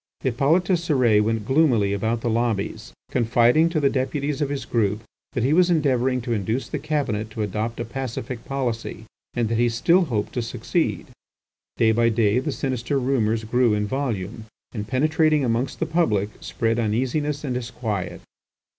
[0.21, 5.43] Hippolyte Cérès went gloomily about the lobbies, confiding to the Deputies of his group that
[5.43, 9.69] he was endeavouring to induce the Cabinet to adopt a pacific policy, and that he
[9.69, 11.05] still hoped to succeed.
[11.77, 16.79] Day by day the sinister rumours grew in volume, and penetrating amongst the public, spread
[16.79, 18.21] uneasiness and disquiet.